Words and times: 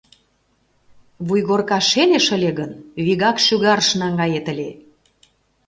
—Вуйгорка 1.27 1.79
шелеш 1.89 2.25
ыле 2.35 2.51
гын, 2.59 2.71
вигак 3.05 3.37
шӱгарыш 3.45 3.89
наҥгает 3.99 4.45
ыле. 4.53 4.69